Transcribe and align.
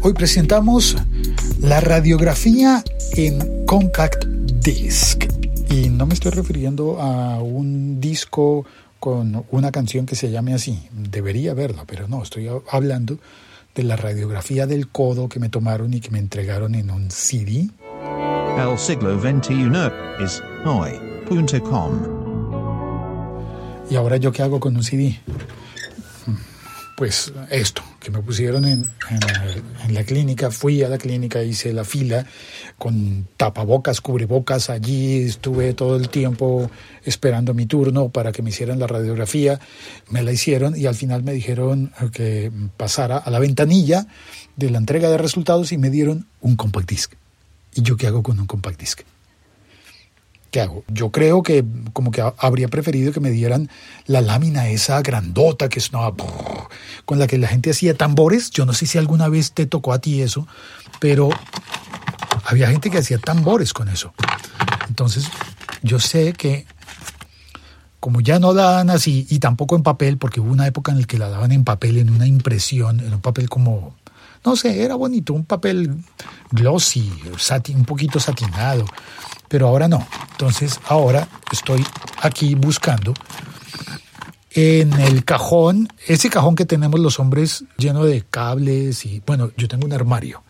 Hoy 0.00 0.12
presentamos 0.12 0.96
la 1.60 1.80
radiografía 1.80 2.84
en 3.14 3.66
compact 3.66 4.24
disc. 4.26 5.24
Y 5.70 5.88
no 5.88 6.06
me 6.06 6.14
estoy 6.14 6.30
refiriendo 6.30 7.00
a 7.00 7.40
un 7.42 8.00
disco 8.00 8.64
con 9.00 9.44
una 9.50 9.72
canción 9.72 10.06
que 10.06 10.14
se 10.14 10.30
llame 10.30 10.54
así. 10.54 10.88
Debería 10.92 11.52
verla, 11.52 11.84
pero 11.86 12.06
no, 12.06 12.22
estoy 12.22 12.48
hablando 12.70 13.18
de 13.74 13.82
la 13.82 13.96
radiografía 13.96 14.68
del 14.68 14.88
codo 14.88 15.28
que 15.28 15.40
me 15.40 15.48
tomaron 15.48 15.92
y 15.92 16.00
que 16.00 16.10
me 16.10 16.20
entregaron 16.20 16.76
en 16.76 16.90
un 16.90 17.10
CD. 17.10 17.68
El 18.56 18.78
siglo 18.78 19.20
XXI 19.20 19.68
es 20.24 20.42
hoy.com. 20.64 22.18
¿Y 23.90 23.96
ahora 23.96 24.16
yo 24.16 24.30
qué 24.30 24.42
hago 24.42 24.60
con 24.60 24.76
un 24.76 24.84
CD? 24.84 25.18
Pues 26.96 27.32
esto, 27.50 27.82
que 28.00 28.10
me 28.10 28.20
pusieron 28.20 28.64
en, 28.64 28.88
en, 29.10 29.94
la 29.94 30.04
clínica, 30.04 30.50
fui 30.50 30.82
a 30.82 30.88
la 30.88 30.98
clínica, 30.98 31.42
hice 31.42 31.72
la 31.72 31.84
fila 31.84 32.26
con 32.78 33.26
tapabocas, 33.36 34.00
cubrebocas, 34.00 34.70
allí 34.70 35.22
estuve 35.22 35.74
todo 35.74 35.96
el 35.96 36.08
tiempo 36.08 36.70
esperando 37.04 37.54
mi 37.54 37.66
turno 37.66 38.08
para 38.10 38.30
que 38.30 38.42
me 38.42 38.50
hicieran 38.50 38.78
la 38.78 38.86
radiografía, 38.86 39.58
me 40.10 40.22
la 40.22 40.32
hicieron 40.32 40.78
y 40.78 40.86
al 40.86 40.94
final 40.94 41.22
me 41.24 41.32
dijeron 41.32 41.92
que 42.12 42.52
pasara 42.76 43.16
a 43.16 43.30
la 43.30 43.40
ventanilla 43.40 44.06
de 44.56 44.70
la 44.70 44.78
entrega 44.78 45.10
de 45.10 45.18
resultados 45.18 45.72
y 45.72 45.78
me 45.78 45.90
dieron 45.90 46.26
un 46.40 46.56
compact 46.56 46.88
disc. 46.88 47.12
¿Y 47.74 47.82
yo 47.82 47.96
qué 47.96 48.06
hago 48.06 48.22
con 48.22 48.38
un 48.38 48.46
compact 48.46 48.80
disc? 48.80 49.00
¿Qué 50.50 50.62
hago? 50.62 50.82
Yo 50.88 51.10
creo 51.10 51.42
que 51.42 51.64
como 51.92 52.10
que 52.10 52.22
habría 52.38 52.68
preferido 52.68 53.12
que 53.12 53.20
me 53.20 53.30
dieran 53.30 53.68
la 54.06 54.22
lámina 54.22 54.68
esa 54.68 55.02
grandota 55.02 55.68
que 55.68 55.80
sonaba 55.80 56.14
con 57.04 57.18
la 57.18 57.26
que 57.26 57.36
la 57.36 57.48
gente 57.48 57.70
hacía 57.70 57.94
tambores. 57.94 58.50
Yo 58.50 58.64
no 58.64 58.72
sé 58.72 58.86
si 58.86 58.96
alguna 58.96 59.28
vez 59.28 59.52
te 59.52 59.66
tocó 59.66 59.92
a 59.92 59.98
ti 59.98 60.22
eso, 60.22 60.48
pero 61.00 61.28
había 62.44 62.68
gente 62.68 62.90
que 62.90 62.98
hacía 62.98 63.18
tambores 63.18 63.74
con 63.74 63.88
eso. 63.90 64.14
Entonces, 64.88 65.28
yo 65.82 66.00
sé 66.00 66.32
que 66.32 66.66
como 68.00 68.22
ya 68.22 68.38
no 68.38 68.54
la 68.54 68.70
dan 68.70 68.88
así 68.88 69.26
y 69.28 69.40
tampoco 69.40 69.76
en 69.76 69.82
papel, 69.82 70.16
porque 70.16 70.40
hubo 70.40 70.50
una 70.50 70.66
época 70.66 70.92
en 70.92 71.00
la 71.00 71.06
que 71.06 71.18
la 71.18 71.28
daban 71.28 71.52
en 71.52 71.64
papel, 71.64 71.98
en 71.98 72.08
una 72.08 72.26
impresión, 72.26 73.00
en 73.00 73.12
un 73.12 73.20
papel 73.20 73.50
como, 73.50 73.96
no 74.46 74.56
sé, 74.56 74.82
era 74.82 74.94
bonito, 74.94 75.34
un 75.34 75.44
papel 75.44 75.94
glossy, 76.52 77.12
un 77.74 77.84
poquito 77.84 78.18
satinado 78.18 78.86
pero 79.48 79.66
ahora 79.66 79.88
no. 79.88 80.06
Entonces 80.38 80.78
ahora 80.86 81.26
estoy 81.50 81.84
aquí 82.22 82.54
buscando 82.54 83.12
en 84.52 84.92
el 84.92 85.24
cajón, 85.24 85.88
ese 86.06 86.30
cajón 86.30 86.54
que 86.54 86.64
tenemos 86.64 87.00
los 87.00 87.18
hombres 87.18 87.64
lleno 87.76 88.04
de 88.04 88.22
cables 88.22 89.04
y 89.04 89.20
bueno, 89.26 89.50
yo 89.56 89.66
tengo 89.66 89.84
un 89.84 89.92
armario 89.92 90.44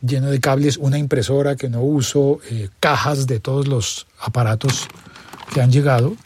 lleno 0.00 0.28
de 0.28 0.40
cables, 0.40 0.76
una 0.76 0.98
impresora 0.98 1.54
que 1.54 1.68
no 1.68 1.82
uso, 1.82 2.40
eh, 2.50 2.68
cajas 2.80 3.28
de 3.28 3.38
todos 3.38 3.68
los 3.68 4.08
aparatos 4.18 4.88
que 5.54 5.62
han 5.62 5.70
llegado 5.70 6.16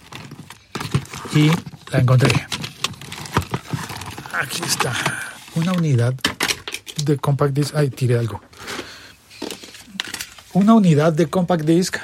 y 1.34 1.50
la 1.92 1.98
encontré. 1.98 2.32
Aquí 4.40 4.62
está, 4.64 4.94
una 5.54 5.72
unidad 5.72 6.14
de 7.04 7.18
compact 7.18 7.52
disc. 7.52 7.74
Ay, 7.76 7.90
tiré 7.90 8.18
algo 8.18 8.40
una 10.56 10.72
unidad 10.72 11.12
de 11.12 11.26
compact 11.26 11.66
disc 11.66 11.98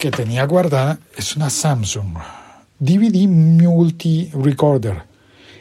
que 0.00 0.10
tenía 0.10 0.44
guardada 0.46 0.98
es 1.16 1.36
una 1.36 1.48
Samsung 1.48 2.16
DVD 2.80 3.28
Multi 3.28 4.28
Recorder 4.34 5.04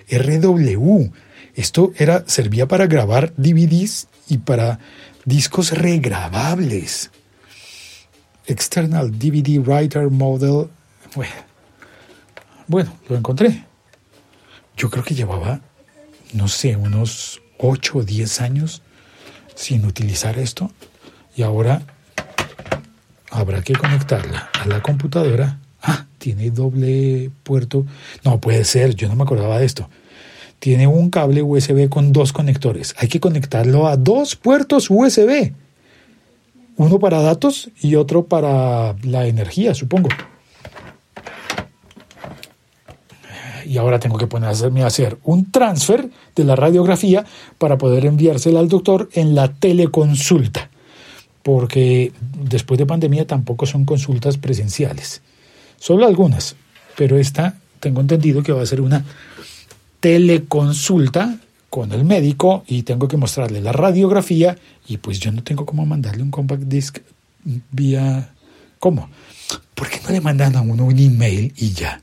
RW. 0.09 1.11
Esto 1.53 1.93
era 1.95 2.23
servía 2.25 2.67
para 2.67 2.87
grabar 2.87 3.31
DVDs 3.37 4.07
y 4.29 4.39
para 4.39 4.79
discos 5.25 5.77
regrabables. 5.77 7.11
External 8.47 9.11
DVD 9.11 9.59
Writer 9.59 10.09
Model. 10.09 10.69
Bueno, 12.65 12.97
lo 13.07 13.15
encontré. 13.15 13.63
Yo 14.75 14.89
creo 14.89 15.03
que 15.03 15.13
llevaba, 15.13 15.61
no 16.33 16.47
sé, 16.47 16.75
unos 16.75 17.43
8 17.59 17.99
o 17.99 18.03
10 18.03 18.41
años 18.41 18.81
sin 19.61 19.85
utilizar 19.85 20.39
esto 20.39 20.71
y 21.35 21.43
ahora 21.43 21.83
habrá 23.29 23.61
que 23.61 23.73
conectarla 23.73 24.49
a 24.59 24.67
la 24.67 24.81
computadora. 24.81 25.59
Ah, 25.83 26.07
tiene 26.17 26.49
doble 26.49 27.29
puerto. 27.43 27.85
No 28.23 28.41
puede 28.41 28.65
ser, 28.65 28.95
yo 28.95 29.07
no 29.07 29.15
me 29.15 29.23
acordaba 29.23 29.59
de 29.59 29.65
esto. 29.65 29.87
Tiene 30.57 30.87
un 30.87 31.11
cable 31.11 31.43
USB 31.43 31.89
con 31.89 32.11
dos 32.11 32.33
conectores. 32.33 32.95
Hay 32.97 33.07
que 33.07 33.19
conectarlo 33.19 33.87
a 33.87 33.97
dos 33.97 34.35
puertos 34.35 34.89
USB. 34.89 35.53
Uno 36.77 36.99
para 36.99 37.21
datos 37.21 37.69
y 37.81 37.95
otro 37.95 38.25
para 38.25 38.95
la 39.03 39.27
energía, 39.27 39.75
supongo. 39.75 40.09
Y 43.65 43.77
ahora 43.77 43.99
tengo 43.99 44.17
que 44.17 44.27
ponerme 44.27 44.83
a 44.83 44.87
hacer 44.87 45.17
un 45.23 45.51
transfer 45.51 46.09
de 46.35 46.43
la 46.43 46.55
radiografía 46.55 47.25
para 47.57 47.77
poder 47.77 48.05
enviársela 48.05 48.59
al 48.59 48.67
doctor 48.67 49.09
en 49.13 49.35
la 49.35 49.53
teleconsulta, 49.53 50.69
porque 51.43 52.11
después 52.43 52.77
de 52.77 52.85
pandemia 52.85 53.27
tampoco 53.27 53.65
son 53.65 53.85
consultas 53.85 54.37
presenciales, 54.37 55.21
solo 55.79 56.05
algunas, 56.05 56.55
pero 56.95 57.17
esta 57.17 57.57
tengo 57.79 58.01
entendido 58.01 58.43
que 58.43 58.51
va 58.51 58.61
a 58.61 58.65
ser 58.65 58.81
una 58.81 59.03
teleconsulta 59.99 61.37
con 61.69 61.93
el 61.93 62.03
médico 62.03 62.63
y 62.67 62.83
tengo 62.83 63.07
que 63.07 63.17
mostrarle 63.17 63.61
la 63.61 63.71
radiografía 63.71 64.57
y 64.87 64.97
pues 64.97 65.19
yo 65.19 65.31
no 65.31 65.41
tengo 65.43 65.65
cómo 65.65 65.85
mandarle 65.85 66.21
un 66.21 66.31
compact 66.31 66.63
disc 66.63 66.99
vía... 67.71 68.33
¿Cómo? 68.77 69.09
¿Por 69.75 69.89
qué 69.89 70.01
no 70.03 70.09
le 70.09 70.21
mandan 70.21 70.55
a 70.55 70.61
uno 70.61 70.85
un 70.85 70.97
email 70.97 71.53
y 71.55 71.71
ya? 71.71 72.01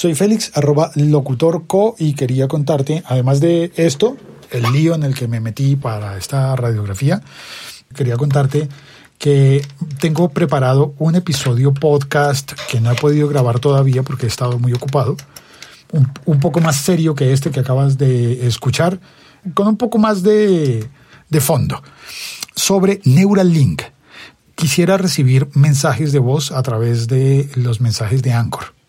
Soy 0.00 0.14
Félix, 0.14 0.52
arroba 0.54 0.92
locutorco, 0.94 1.94
y 1.98 2.14
quería 2.14 2.48
contarte, 2.48 3.02
además 3.04 3.38
de 3.38 3.70
esto, 3.76 4.16
el 4.50 4.62
lío 4.72 4.94
en 4.94 5.02
el 5.02 5.14
que 5.14 5.28
me 5.28 5.40
metí 5.40 5.76
para 5.76 6.16
esta 6.16 6.56
radiografía, 6.56 7.20
quería 7.94 8.16
contarte 8.16 8.66
que 9.18 9.62
tengo 9.98 10.30
preparado 10.30 10.94
un 10.98 11.16
episodio 11.16 11.74
podcast 11.74 12.52
que 12.70 12.80
no 12.80 12.90
he 12.90 12.94
podido 12.94 13.28
grabar 13.28 13.60
todavía 13.60 14.02
porque 14.02 14.24
he 14.24 14.28
estado 14.30 14.58
muy 14.58 14.72
ocupado, 14.72 15.18
un, 15.92 16.40
poco 16.40 16.62
más 16.62 16.76
serio 16.76 17.14
que 17.14 17.34
este 17.34 17.50
que 17.50 17.60
acabas 17.60 17.98
de 17.98 18.46
escuchar, 18.46 19.00
con 19.52 19.68
un 19.68 19.76
poco 19.76 19.98
más 19.98 20.22
de, 20.22 20.88
de 21.28 21.40
fondo, 21.42 21.82
sobre 22.56 23.02
Neuralink. 23.04 23.82
Quisiera 24.54 24.96
recibir 24.96 25.50
mensajes 25.52 26.10
de 26.12 26.20
voz 26.20 26.52
a 26.52 26.62
través 26.62 27.06
de 27.06 27.50
los 27.54 27.82
mensajes 27.82 28.22
de 28.22 28.32
Anchor. 28.32 28.79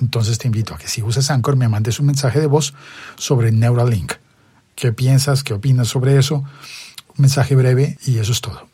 Entonces 0.00 0.38
te 0.38 0.46
invito 0.46 0.74
a 0.74 0.78
que 0.78 0.88
si 0.88 1.02
usas 1.02 1.30
Anchor 1.30 1.56
me 1.56 1.68
mandes 1.68 2.00
un 2.00 2.06
mensaje 2.06 2.40
de 2.40 2.46
voz 2.46 2.74
sobre 3.16 3.52
Neuralink. 3.52 4.12
¿Qué 4.74 4.92
piensas? 4.92 5.42
¿Qué 5.42 5.54
opinas 5.54 5.88
sobre 5.88 6.18
eso? 6.18 6.36
Un 6.36 7.22
mensaje 7.22 7.56
breve 7.56 7.96
y 8.06 8.18
eso 8.18 8.32
es 8.32 8.40
todo. 8.40 8.68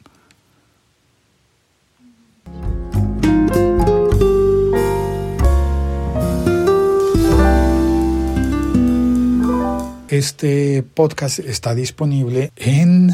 Este 10.09 10.83
podcast 10.83 11.39
está 11.39 11.75
disponible 11.75 12.53
en 12.57 13.13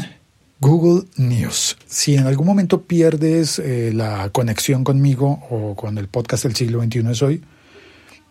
Google 0.59 1.07
News. 1.15 1.77
Si 1.87 2.15
en 2.15 2.27
algún 2.27 2.45
momento 2.45 2.81
pierdes 2.81 3.57
eh, 3.59 3.91
la 3.93 4.29
conexión 4.31 4.83
conmigo 4.83 5.41
o 5.49 5.75
con 5.75 5.97
el 5.97 6.09
podcast 6.09 6.43
del 6.43 6.57
siglo 6.57 6.83
XXI 6.83 7.11
es 7.11 7.21
hoy, 7.21 7.41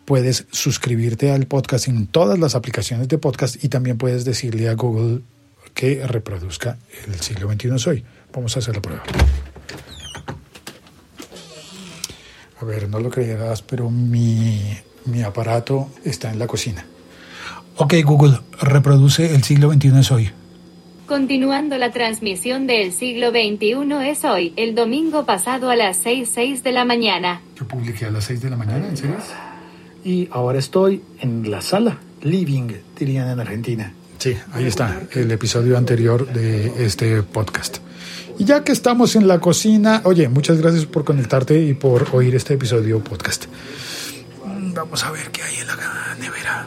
puedes 0.08 0.46
suscribirte 0.52 1.32
al 1.32 1.46
podcast 1.46 1.86
en 1.86 2.06
todas 2.06 2.38
las 2.38 2.54
aplicaciones 2.54 3.08
de 3.08 3.18
podcast 3.18 3.62
y 3.62 3.68
también 3.68 3.98
puedes 3.98 4.24
decirle 4.24 4.70
a 4.70 4.72
Google 4.72 5.20
que 5.74 6.06
reproduzca 6.06 6.78
el 7.06 7.20
siglo 7.20 7.52
XXI 7.52 7.78
soy. 7.78 8.04
Vamos 8.32 8.56
a 8.56 8.60
hacer 8.60 8.74
la 8.74 8.80
prueba. 8.80 9.02
A 12.58 12.64
ver, 12.64 12.88
no 12.88 13.00
lo 13.00 13.10
creerás, 13.10 13.60
pero 13.60 13.90
mi, 13.90 14.78
mi 15.04 15.20
aparato 15.20 15.90
está 16.06 16.32
en 16.32 16.38
la 16.38 16.46
cocina. 16.46 16.86
Ok, 17.76 17.92
Google, 18.02 18.40
reproduce 18.62 19.34
el 19.34 19.44
siglo 19.44 19.70
XXI 19.70 19.98
es 19.98 20.10
hoy. 20.10 20.30
Continuando 21.06 21.76
la 21.76 21.92
transmisión 21.92 22.66
del 22.66 22.92
siglo 22.92 23.28
XXI 23.28 24.08
es 24.08 24.24
hoy, 24.24 24.54
el 24.56 24.74
domingo 24.74 25.26
pasado 25.26 25.68
a 25.68 25.76
las 25.76 25.98
6, 25.98 26.30
6 26.32 26.62
de 26.62 26.72
la 26.72 26.86
mañana. 26.86 27.42
Yo 27.56 27.68
publiqué 27.68 28.06
a 28.06 28.10
las 28.10 28.24
6 28.24 28.40
de 28.40 28.48
la 28.48 28.56
mañana, 28.56 28.88
¿en 28.88 28.96
serio? 28.96 29.16
Y 30.08 30.26
ahora 30.32 30.58
estoy 30.58 31.02
en 31.20 31.50
la 31.50 31.60
sala, 31.60 31.98
living, 32.22 32.68
dirían 32.98 33.28
en 33.28 33.40
Argentina. 33.40 33.92
Sí, 34.16 34.34
ahí 34.52 34.64
está, 34.64 35.02
el 35.12 35.30
episodio 35.30 35.76
anterior 35.76 36.26
de 36.32 36.86
este 36.86 37.22
podcast. 37.22 37.78
Y 38.38 38.44
ya 38.46 38.64
que 38.64 38.72
estamos 38.72 39.16
en 39.16 39.28
la 39.28 39.38
cocina, 39.38 40.00
oye, 40.04 40.30
muchas 40.30 40.56
gracias 40.56 40.86
por 40.86 41.04
conectarte 41.04 41.60
y 41.60 41.74
por 41.74 42.06
oír 42.12 42.34
este 42.34 42.54
episodio 42.54 43.04
podcast. 43.04 43.44
Vamos 44.74 45.04
a 45.04 45.10
ver 45.10 45.30
qué 45.30 45.42
hay 45.42 45.56
en 45.56 45.66
la 45.66 46.16
nevera. 46.18 46.66